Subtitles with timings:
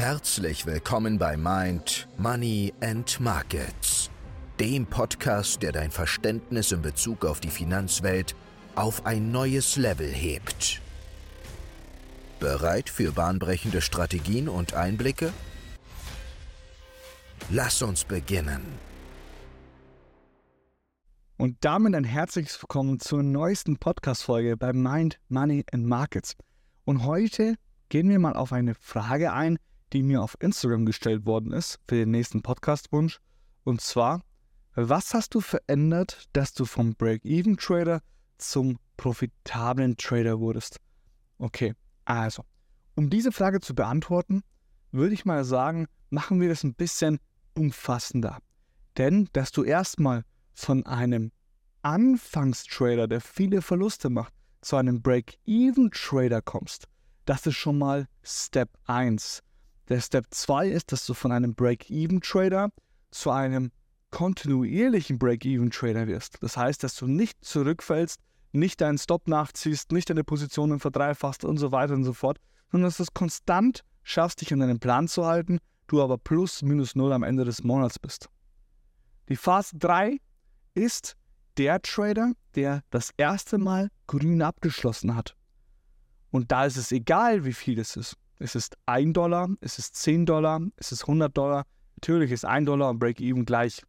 [0.00, 4.10] Herzlich willkommen bei Mind, Money and Markets,
[4.58, 8.34] dem Podcast, der dein Verständnis in Bezug auf die Finanzwelt
[8.76, 10.80] auf ein neues Level hebt.
[12.38, 15.34] Bereit für bahnbrechende Strategien und Einblicke?
[17.50, 18.62] Lass uns beginnen.
[21.36, 26.36] Und damit ein herzliches Willkommen zur neuesten Podcast-Folge bei Mind, Money and Markets.
[26.86, 27.56] Und heute
[27.90, 29.58] gehen wir mal auf eine Frage ein,
[29.92, 33.20] die mir auf Instagram gestellt worden ist für den nächsten Podcast-Wunsch.
[33.64, 34.22] Und zwar,
[34.74, 38.00] was hast du verändert, dass du vom Break-Even-Trader
[38.38, 40.78] zum profitablen Trader wurdest?
[41.38, 42.44] Okay, also,
[42.94, 44.42] um diese Frage zu beantworten,
[44.92, 47.18] würde ich mal sagen, machen wir das ein bisschen
[47.54, 48.38] umfassender.
[48.96, 51.32] Denn, dass du erstmal von einem
[51.82, 56.86] Anfangstrader, der viele Verluste macht, zu einem Break-Even-Trader kommst,
[57.24, 59.42] das ist schon mal Step 1.
[59.90, 62.70] Der Step 2 ist, dass du von einem Break-Even-Trader
[63.10, 63.72] zu einem
[64.12, 66.40] kontinuierlichen Break-Even-Trader wirst.
[66.40, 68.20] Das heißt, dass du nicht zurückfällst,
[68.52, 72.38] nicht deinen Stop nachziehst, nicht deine Positionen verdreifachst und so weiter und so fort,
[72.70, 76.62] sondern dass du es konstant schaffst, dich an deinen Plan zu halten, du aber plus
[76.62, 78.28] minus null am Ende des Monats bist.
[79.28, 80.18] Die Phase 3
[80.74, 81.16] ist
[81.56, 85.34] der Trader, der das erste Mal grün abgeschlossen hat.
[86.30, 88.16] Und da ist es egal, wie viel es ist.
[88.40, 91.66] Es ist 1 Dollar, es ist 10 Dollar, es ist 100 Dollar.
[91.96, 93.82] Natürlich ist 1 Dollar und Break-Even gleich.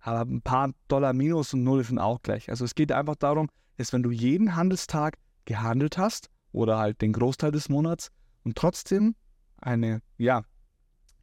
[0.00, 2.48] Aber ein paar Dollar minus und null sind auch gleich.
[2.48, 7.12] Also es geht einfach darum, dass wenn du jeden Handelstag gehandelt hast oder halt den
[7.12, 8.10] Großteil des Monats
[8.44, 9.14] und trotzdem
[9.58, 10.42] eine, ja,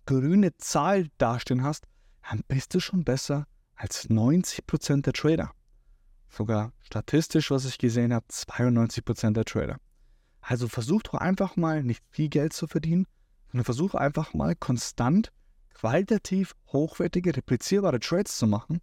[0.05, 1.85] grüne Zahl dastehen hast,
[2.29, 3.45] dann bist du schon besser
[3.75, 5.51] als 90% der Trader.
[6.29, 9.79] Sogar statistisch, was ich gesehen habe, 92% der Trader.
[10.41, 13.05] Also versuch doch einfach mal nicht viel Geld zu verdienen,
[13.51, 15.31] sondern versuch einfach mal konstant
[15.73, 18.81] qualitativ hochwertige, replizierbare Trades zu machen,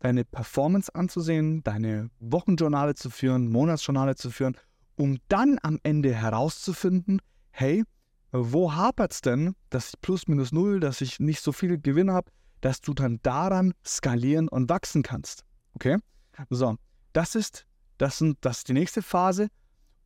[0.00, 4.56] deine Performance anzusehen, deine Wochenjournale zu führen, Monatsjournale zu führen,
[4.96, 7.20] um dann am Ende herauszufinden,
[7.52, 7.84] hey,
[8.32, 12.10] wo hapert es denn, dass ich plus minus null, dass ich nicht so viel Gewinn
[12.10, 12.30] habe,
[12.60, 15.44] dass du dann daran skalieren und wachsen kannst.
[15.74, 15.98] Okay?
[16.50, 16.76] So,
[17.12, 17.66] das ist,
[17.98, 19.48] das, sind, das ist die nächste Phase.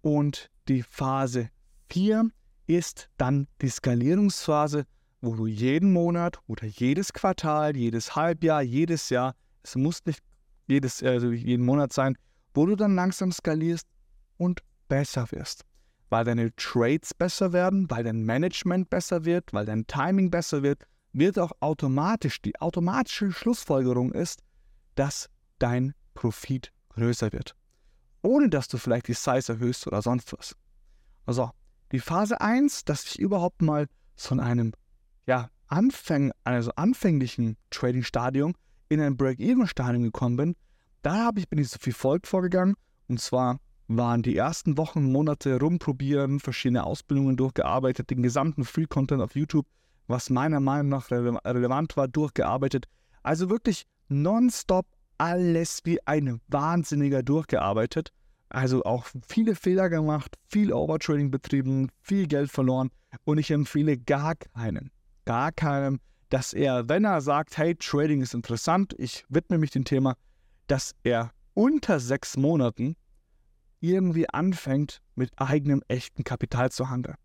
[0.03, 1.51] Und die Phase
[1.91, 2.31] 4
[2.67, 4.85] ist dann die Skalierungsphase,
[5.21, 10.21] wo du jeden Monat oder jedes Quartal, jedes Halbjahr, jedes Jahr, es muss nicht
[10.67, 12.17] jedes, also jeden Monat sein,
[12.55, 13.87] wo du dann langsam skalierst
[14.37, 15.65] und besser wirst.
[16.09, 20.85] Weil deine Trades besser werden, weil dein Management besser wird, weil dein Timing besser wird,
[21.13, 24.41] wird auch automatisch, die automatische Schlussfolgerung ist,
[24.95, 25.29] dass
[25.59, 27.57] dein Profit größer wird
[28.23, 30.57] ohne dass du vielleicht die Size erhöhst oder sonst was.
[31.25, 31.51] Also,
[31.93, 34.73] die Phase 1, dass ich überhaupt mal von einem
[35.27, 38.55] ja, Anfang, also anfänglichen Trading-Stadium
[38.89, 40.57] in ein Break-Even-Stadium gekommen bin,
[41.03, 42.75] da habe ich, bin ich so viel folgt vorgegangen.
[43.09, 49.37] Und zwar waren die ersten Wochen, Monate rumprobieren, verschiedene Ausbildungen durchgearbeitet, den gesamten Free-Content auf
[49.37, 49.67] YouTube,
[50.09, 52.87] was meiner Meinung nach rele relevant war, durchgearbeitet.
[53.23, 54.87] Also wirklich nonstop
[55.19, 58.13] alles wie ein Wahnsinniger durchgearbeitet.
[58.49, 62.91] Also auch viele Fehler gemacht, viel Overtrading betrieben, viel Geld verloren
[63.25, 64.91] und ich empfehle gar keinen,
[65.25, 69.85] gar keinem, dass er, wenn er sagt, hey, Trading ist interessant, ich widme mich dem
[69.85, 70.17] Thema,
[70.69, 72.97] dass er unter sechs Monaten
[73.81, 77.17] irgendwie anfängt, mit eigenem echten Kapital zu handeln.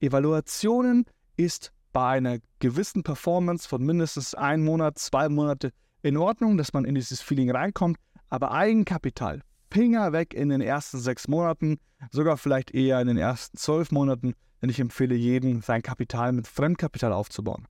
[0.00, 1.04] Evaluationen
[1.36, 5.72] ist bei einer gewissen Performance von mindestens ein Monat, zwei Monate
[6.02, 7.98] in Ordnung, dass man in dieses Feeling reinkommt,
[8.28, 11.78] aber Eigenkapital, Finger weg in den ersten sechs Monaten,
[12.10, 16.46] sogar vielleicht eher in den ersten zwölf Monaten, denn ich empfehle jedem, sein Kapital mit
[16.46, 17.66] Fremdkapital aufzubauen.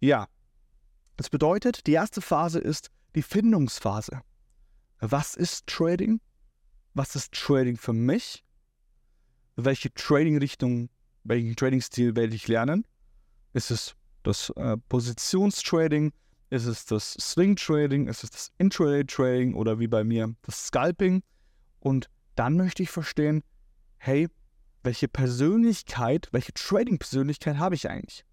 [0.00, 0.26] Ja,
[1.16, 4.20] das bedeutet, die erste Phase ist die Findungsphase.
[5.00, 6.20] Was ist Trading?
[6.94, 8.44] Was ist Trading für mich?
[9.56, 10.88] Welche Trading-Richtung,
[11.24, 12.86] welchen Trading-Stil werde ich lernen?
[13.52, 16.12] Ist es das äh, Positionstrading?
[16.50, 18.08] Ist es das Swing Trading?
[18.08, 21.22] Ist es das Intraday Trading oder wie bei mir das Scalping?
[21.78, 23.44] Und dann möchte ich verstehen,
[23.98, 24.28] hey,
[24.82, 28.24] welche Persönlichkeit, welche Trading-Persönlichkeit habe ich eigentlich?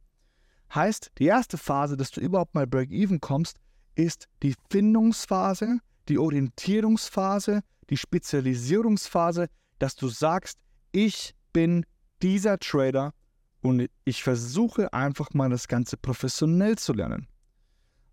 [0.74, 3.58] Heißt, die erste Phase, dass du überhaupt mal Break-Even kommst,
[3.96, 5.80] ist die Findungsphase,
[6.10, 9.48] die Orientierungsphase, die Spezialisierungsphase,
[9.78, 10.58] dass du sagst,
[10.92, 11.86] ich bin
[12.22, 13.14] dieser Trader
[13.62, 17.28] und ich versuche einfach mal das Ganze professionell zu lernen.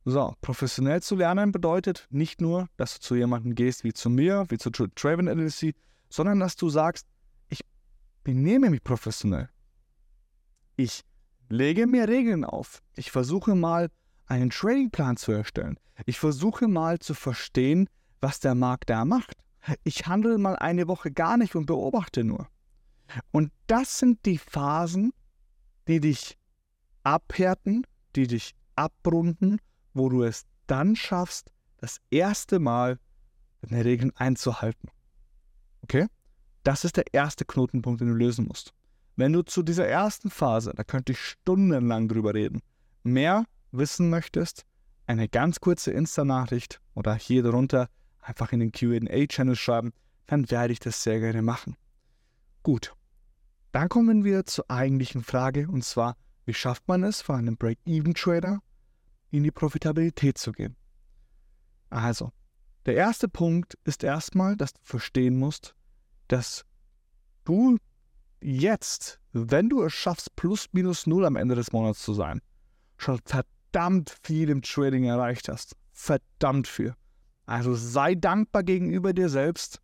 [0.07, 4.45] So, professionell zu lernen bedeutet nicht nur, dass du zu jemandem gehst wie zu mir,
[4.49, 5.75] wie zu Traven LLC,
[6.11, 7.07] sondern dass du sagst,
[7.49, 7.61] ich
[8.23, 9.49] benehme mich professionell.
[10.77, 11.05] Ich
[11.49, 12.83] lege mir Regeln auf.
[12.97, 13.91] Ich versuche mal
[14.27, 15.79] einen Tradingplan zu erstellen.
[16.05, 17.89] Ich versuche mal zu verstehen,
[18.21, 19.35] was der Markt da macht.
[19.85, 22.49] Ich handle mal eine Woche gar nicht und beobachte nur.
[23.31, 25.13] Und das sind die Phasen,
[25.89, 26.37] die dich
[27.03, 27.87] abhärten,
[28.17, 29.59] die dich abrunden,
[29.95, 32.99] wo du es dann schaffst, das erste Mal
[33.63, 34.91] deine Regeln einzuhalten.
[35.83, 36.07] Okay?
[36.63, 38.73] Das ist der erste Knotenpunkt, den du lösen musst.
[39.17, 42.61] Wenn du zu dieser ersten Phase, da könnte ich stundenlang drüber reden,
[43.03, 44.65] mehr wissen möchtest,
[45.07, 47.89] eine ganz kurze Insta-Nachricht oder hier drunter
[48.21, 49.93] einfach in den QA-Channel schreiben,
[50.27, 51.77] dann werde ich das sehr gerne machen.
[52.63, 52.95] Gut,
[53.73, 58.61] dann kommen wir zur eigentlichen Frage und zwar, wie schafft man es, von einem Break-Even-Trader
[59.37, 60.77] in die Profitabilität zu gehen?
[61.91, 62.33] Also,
[62.87, 65.75] der erste Punkt ist erstmal, dass du verstehen musst,
[66.29, 66.65] dass
[67.45, 67.79] du
[68.43, 72.41] jetzt, wenn du es schaffst, plus minus null am Ende des Monats zu sein,
[72.97, 75.77] schon verdammt viel im Trading erreicht hast.
[75.93, 76.95] Verdammt viel.
[77.47, 79.81] Also sei dankbar gegenüber dir selbst,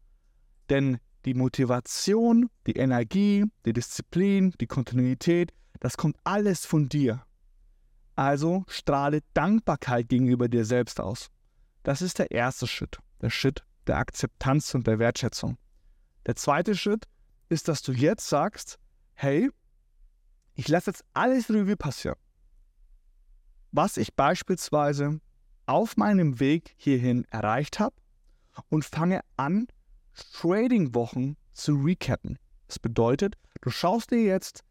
[0.69, 7.25] denn die Motivation, die Energie, die Disziplin, die Kontinuität, das kommt alles von dir.
[8.21, 11.31] Also strahle Dankbarkeit gegenüber dir selbst aus.
[11.85, 15.57] Das ist der erste Schritt, der Schritt der Akzeptanz und der Wertschätzung.
[16.27, 17.07] Der zweite Schritt
[17.49, 18.79] ist, dass du jetzt sagst,
[19.15, 19.49] hey,
[20.53, 22.19] ich lasse jetzt alles Revue passieren.
[23.73, 25.23] Was ich beispielsweise
[25.65, 27.97] auf meinem Weg hierhin erreicht habe
[28.69, 29.67] und fange an,
[30.35, 32.39] Trading-Wochen zu recappen.
[32.67, 34.63] Das bedeutet, du schaust dir jetzt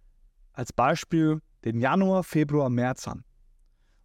[0.53, 3.25] als Beispiel den Januar, Februar, März an.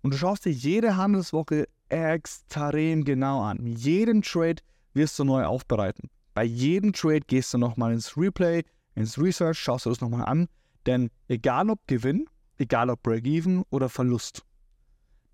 [0.04, 3.66] Und du schaust dir jede Handelswoche extrem genau an.
[3.66, 4.56] Jeden Trade
[4.92, 6.10] wirst du neu aufbereiten.
[6.34, 8.64] Bei jedem Trade gehst du nochmal ins Replay,
[8.94, 10.48] ins Research, schaust du das nochmal an.
[10.84, 12.26] Denn egal ob Gewinn,
[12.58, 14.42] egal ob Break-Even oder Verlust.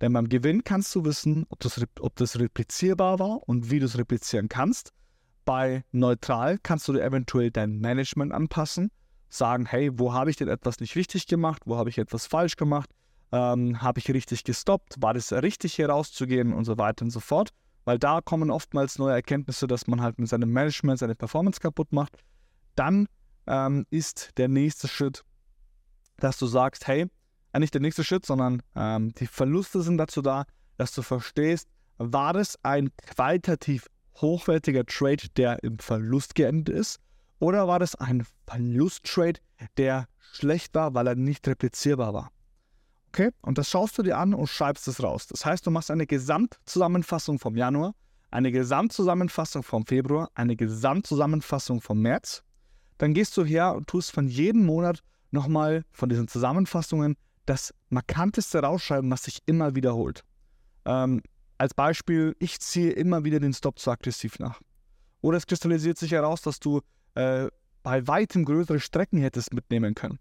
[0.01, 3.87] Denn beim Gewinn kannst du wissen, ob das, ob das replizierbar war und wie du
[3.87, 4.93] es replizieren kannst.
[5.45, 8.93] Bei neutral kannst du dir eventuell dein Management anpassen,
[9.31, 12.55] sagen, hey, wo habe ich denn etwas nicht richtig gemacht, wo habe ich etwas falsch
[12.55, 12.89] gemacht,
[13.33, 17.21] ähm, habe ich richtig gestoppt, war das richtig hier rauszugehen und so weiter und so
[17.21, 17.51] fort.
[17.85, 21.93] Weil da kommen oftmals neue Erkenntnisse, dass man halt mit seinem Management seine Performance kaputt
[21.93, 22.19] macht.
[22.75, 23.09] Dann
[23.47, 25.23] ähm, ist der nächste Schritt,
[26.19, 27.07] dass du sagst, hey,
[27.53, 30.45] äh, nicht der nächste Schritt, sondern ähm, die Verluste sind dazu da,
[30.77, 31.69] dass du verstehst,
[31.99, 33.87] war es ein qualitativ
[34.17, 37.01] hochwertiger Trade, der im Verlust geendet ist,
[37.39, 39.41] oder war das ein Verlusttrade,
[39.79, 42.31] der schlecht war, weil er nicht replizierbar war?
[43.13, 45.27] Okay, und das schaust du dir an und schreibst es raus.
[45.27, 47.95] Das heißt, du machst eine Gesamtzusammenfassung vom Januar,
[48.31, 52.45] eine Gesamtzusammenfassung vom Februar, eine Gesamtzusammenfassung vom März.
[52.99, 55.01] Dann gehst du her und tust von jedem Monat
[55.33, 57.17] nochmal von diesen Zusammenfassungen
[57.47, 60.23] das Markanteste rausschreiben, was sich immer wiederholt.
[60.85, 61.21] Ähm,
[61.59, 64.61] als Beispiel, ich ziehe immer wieder den Stop zu aggressiv nach.
[65.21, 66.81] Oder es kristallisiert sich heraus, dass du
[67.15, 67.49] äh,
[67.83, 70.21] bei weitem größere Strecken hättest mitnehmen können.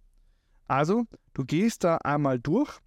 [0.67, 1.05] Also,
[1.39, 2.79] du gehst da einmal durch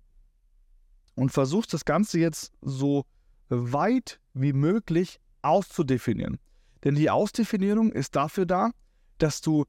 [1.15, 3.07] und versuchst das Ganze jetzt so
[3.49, 6.39] weit wie möglich auszudefinieren.
[6.85, 8.73] Denn die Ausdefinierung ist dafür da,
[9.17, 9.65] dass du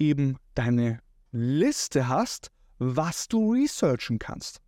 [0.00, 0.98] eben deine
[1.30, 4.60] Liste hast, was du researchen kannst.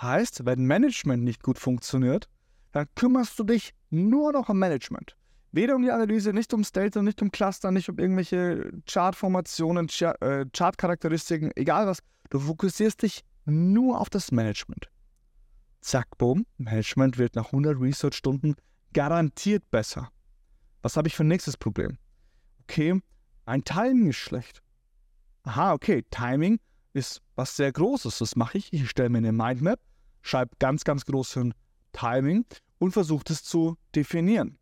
[0.00, 2.28] Heißt, wenn Management nicht gut funktioniert,
[2.72, 5.16] dann kümmerst du dich nur noch um Management.
[5.56, 9.88] Weder um die Analyse, nicht um State, nicht um Cluster, nicht um irgendwelche Chartformationen,
[10.20, 12.00] äh, Chartcharakteristiken, egal was.
[12.28, 14.90] Du fokussierst dich nur auf das Management.
[15.80, 18.54] Zack, boom, Management wird nach 100 Research-Stunden
[18.92, 20.10] garantiert besser.
[20.82, 21.96] Was habe ich für ein nächstes Problem?
[22.64, 23.00] Okay,
[23.46, 24.62] ein Timing ist schlecht.
[25.44, 26.60] Aha, okay, Timing
[26.92, 28.18] ist was sehr Großes.
[28.18, 28.74] Das mache ich.
[28.74, 29.80] Ich stelle mir eine Mindmap,
[30.20, 31.54] schreibe ganz, ganz großen
[31.92, 32.44] Timing
[32.76, 34.58] und versuche es zu definieren.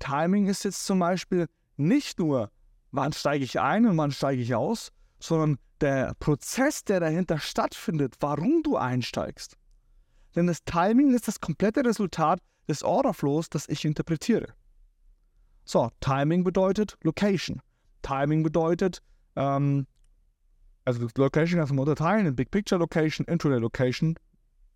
[0.00, 2.50] Timing ist jetzt zum Beispiel nicht nur,
[2.90, 4.90] wann steige ich ein und wann steige ich aus,
[5.20, 9.56] sondern der Prozess, der dahinter stattfindet, warum du einsteigst.
[10.34, 14.48] Denn das Timing ist das komplette Resultat des Orderflows, das ich interpretiere.
[15.64, 17.60] So, Timing bedeutet Location.
[18.02, 19.02] Timing bedeutet,
[19.36, 19.86] ähm,
[20.84, 24.16] also Location kannst du unterteilen in Big Picture Location, Intraday Location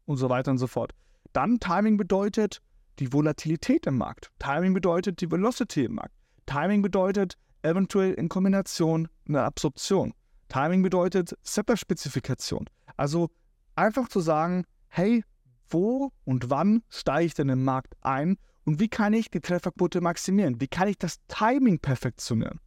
[0.06, 0.92] und so weiter und so fort.
[1.32, 2.60] Dann Timing bedeutet
[2.98, 4.30] die Volatilität im Markt.
[4.38, 6.14] Timing bedeutet die Velocity im Markt.
[6.46, 10.12] Timing bedeutet eventuell in Kombination eine Absorption.
[10.48, 12.68] Timing bedeutet Setup-Spezifikation.
[12.96, 13.30] Also
[13.74, 15.24] einfach zu sagen, hey,
[15.68, 20.00] wo und wann steige ich denn im Markt ein und wie kann ich die Trefferquote
[20.00, 20.60] maximieren?
[20.60, 22.60] Wie kann ich das Timing perfektionieren?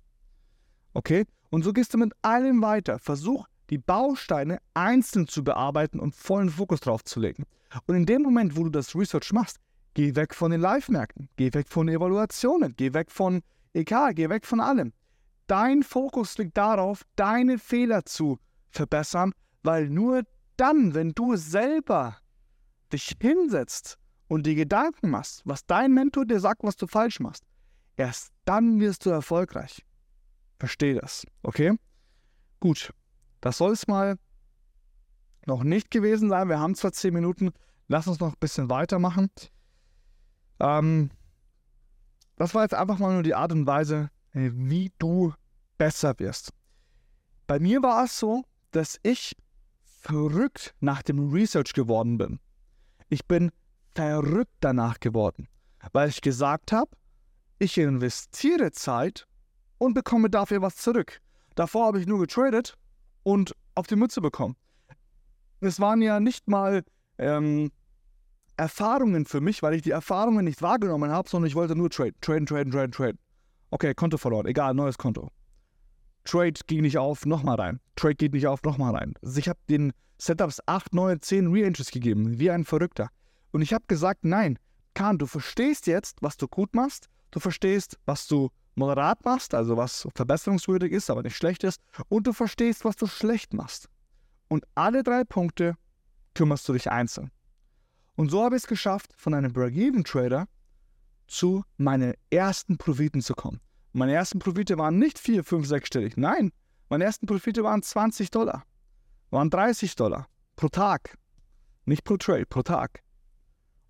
[0.93, 1.25] Okay?
[1.49, 2.99] Und so gehst du mit allem weiter.
[2.99, 7.45] Versuch die Bausteine einzeln zu bearbeiten und vollen Fokus drauf zu legen.
[7.85, 9.57] Und in dem Moment, wo du das Research machst,
[9.97, 13.41] geh weg von den Live-Märkten, geh weg von Evaluationen, geh weg von
[13.73, 14.93] egal, geh weg von allem.
[15.47, 18.37] Dein Fokus liegt darauf, deine Fehler zu
[18.69, 20.21] verbessern, weil nur
[20.55, 22.17] dann, wenn du selber
[22.93, 27.43] dich hinsetzt und die Gedanken machst, was dein Mentor dir sagt, was du falsch machst,
[27.95, 29.83] erst dann wirst du erfolgreich.
[30.59, 31.75] Versteh das, okay?
[32.59, 32.93] Gut,
[33.41, 34.19] das soll es mal
[35.47, 36.49] noch nicht gewesen sein.
[36.49, 37.51] Wir haben zwar zehn Minuten,
[37.87, 39.31] lass uns noch ein bisschen weitermachen.
[40.59, 41.11] Ähm,
[42.35, 45.33] das war jetzt einfach mal nur die Art und Weise, äh, wie du
[45.77, 46.51] besser wirst.
[47.47, 49.35] Bei mir war es so, dass ich
[49.83, 52.39] verrückt nach dem Research geworden bin.
[53.09, 53.51] Ich bin
[53.95, 55.47] verrückt danach geworden,
[55.91, 56.91] weil ich gesagt habe,
[57.59, 59.27] ich investiere Zeit
[59.77, 61.19] und bekomme dafür was zurück.
[61.55, 62.77] Davor habe ich nur getradet
[63.23, 64.55] und auf die Mütze bekommen.
[65.59, 66.83] Es waren ja nicht mal
[67.17, 67.71] ähm,
[68.57, 72.15] Erfahrungen für mich, weil ich die Erfahrungen nicht wahrgenommen habe, sondern ich wollte nur traden,
[72.21, 73.19] traden, traden, traden, traden.
[73.69, 75.29] Okay, Konto verloren, egal, neues Konto.
[76.23, 77.79] Trade ging nicht auf, nochmal rein.
[77.95, 79.13] Trade geht nicht auf, nochmal rein.
[79.21, 83.09] Also ich habe den Setups 8, 9, 10 Re-Entries gegeben, wie ein Verrückter.
[83.51, 84.59] Und ich habe gesagt, nein,
[84.93, 89.77] Kahn, du verstehst jetzt, was du gut machst, du verstehst, was du moderat machst, also
[89.77, 93.89] was verbesserungswürdig ist, aber nicht schlecht ist, und du verstehst, was du schlecht machst.
[94.47, 95.75] Und alle drei Punkte
[96.33, 97.31] kümmerst du dich einzeln.
[98.17, 100.47] Und so habe ich es geschafft, von einem Break-Even-Trader
[101.27, 103.61] zu meinen ersten Profiten zu kommen.
[103.93, 106.17] Meine ersten Profite waren nicht 4, 5, 6-stellig.
[106.17, 106.51] Nein,
[106.89, 108.63] meine ersten Profite waren 20 Dollar,
[109.29, 111.15] waren 30 Dollar pro Tag.
[111.85, 113.03] Nicht pro Trade, pro Tag.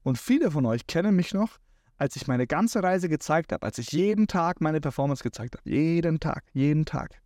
[0.03, 1.57] Und viele von euch kennen mich noch,
[1.95, 5.69] als ich meine ganze Reise gezeigt habe, als ich jeden Tag meine Performance gezeigt habe.
[5.69, 7.21] Jeden Tag, jeden Tag.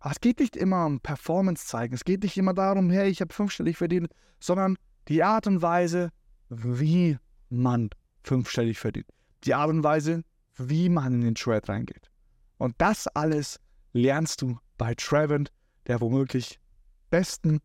[0.00, 1.94] Aber es geht nicht immer um Performance zeigen.
[1.94, 4.08] Es geht nicht immer darum, hey, ich habe fünfstellig verdient,
[4.40, 4.76] sondern
[5.08, 6.10] die Art und Weise,
[6.48, 7.90] wie man
[8.22, 9.06] fünfstellig verdient.
[9.44, 10.22] Die Art und Weise,
[10.56, 12.10] wie man in den Trade reingeht.
[12.58, 13.58] Und das alles
[13.92, 15.50] lernst du bei Trevent,
[15.86, 16.60] der womöglich
[17.08, 17.60] besten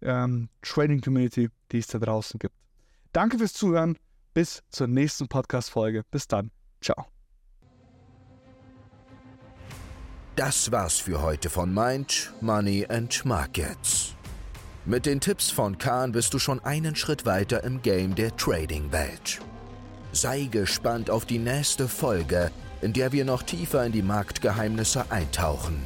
[0.00, 2.54] ähm, Trading Community, die es da draußen gibt.
[3.12, 3.98] Danke fürs Zuhören.
[4.34, 6.04] Bis zur nächsten Podcast-Folge.
[6.10, 6.50] Bis dann.
[6.80, 7.06] Ciao.
[10.36, 14.14] Das war's für heute von Mind, Money and Markets.
[14.84, 19.40] Mit den Tipps von Kahn bist du schon einen Schritt weiter im Game der Trading-Welt.
[20.12, 25.82] Sei gespannt auf die nächste Folge, in der wir noch tiefer in die Marktgeheimnisse eintauchen.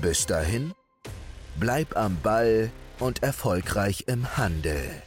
[0.00, 0.72] Bis dahin,
[1.56, 2.70] bleib am Ball
[3.00, 5.02] und erfolgreich im Handel.